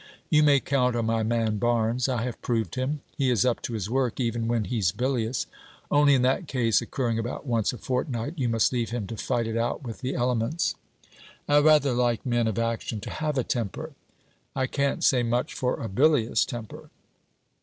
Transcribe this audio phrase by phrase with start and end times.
[0.31, 3.01] 'You may count on my man Barnes; I have proved him.
[3.15, 5.45] He is up to his work even when he's bilious:
[5.91, 9.45] only, in that case, occurring about once a fortnight, you must leave him to fight
[9.45, 10.73] it out with the elements.'
[11.47, 13.93] 'I rather like men of action to have a temper.'
[14.55, 16.89] 'I can't say much for a bilious temper.'